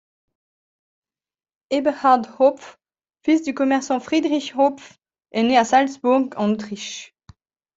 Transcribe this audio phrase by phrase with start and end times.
[1.71, 2.79] Eberhard Hopf,
[3.23, 4.97] fils du commerçant Friedrich Hopf,
[5.29, 7.13] est né à Salzbourg en Autriche.